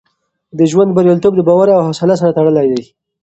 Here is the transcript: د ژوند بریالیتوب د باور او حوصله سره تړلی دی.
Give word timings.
د 0.57 0.59
ژوند 0.71 0.91
بریالیتوب 0.95 1.33
د 1.35 1.41
باور 1.49 1.67
او 1.75 1.81
حوصله 1.87 2.13
سره 2.21 2.35
تړلی 2.37 2.67
دی. 2.73 2.83